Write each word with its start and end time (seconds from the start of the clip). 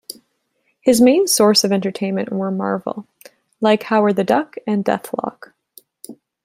His 0.79 0.99
main 0.99 1.27
source 1.27 1.63
of 1.63 1.71
entertainment 1.71 2.31
were 2.31 2.49
Marvel 2.49 3.05
like 3.59 3.83
"Howard 3.83 4.15
the 4.15 4.23
Duck" 4.23 4.55
and 4.65 4.83
"Deathlok". 4.83 5.53